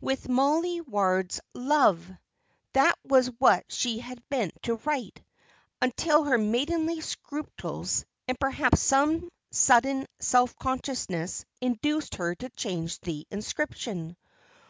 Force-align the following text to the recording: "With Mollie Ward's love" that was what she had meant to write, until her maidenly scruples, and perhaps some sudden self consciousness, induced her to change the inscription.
"With 0.00 0.30
Mollie 0.30 0.80
Ward's 0.80 1.42
love" 1.52 2.10
that 2.72 2.94
was 3.04 3.26
what 3.38 3.66
she 3.70 3.98
had 3.98 4.22
meant 4.30 4.54
to 4.62 4.76
write, 4.76 5.22
until 5.82 6.24
her 6.24 6.38
maidenly 6.38 7.02
scruples, 7.02 8.06
and 8.26 8.40
perhaps 8.40 8.80
some 8.80 9.30
sudden 9.50 10.06
self 10.20 10.56
consciousness, 10.56 11.44
induced 11.60 12.14
her 12.14 12.34
to 12.36 12.48
change 12.48 12.98
the 13.02 13.26
inscription. 13.30 14.16